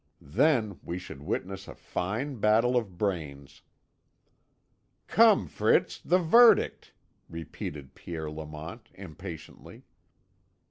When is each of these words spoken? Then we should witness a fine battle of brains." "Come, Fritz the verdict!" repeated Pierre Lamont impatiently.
Then 0.33 0.79
we 0.81 0.97
should 0.97 1.21
witness 1.21 1.67
a 1.67 1.75
fine 1.75 2.39
battle 2.39 2.75
of 2.75 2.97
brains." 2.97 3.61
"Come, 5.05 5.47
Fritz 5.47 5.99
the 5.99 6.17
verdict!" 6.17 6.91
repeated 7.29 7.93
Pierre 7.93 8.31
Lamont 8.31 8.89
impatiently. 8.95 9.83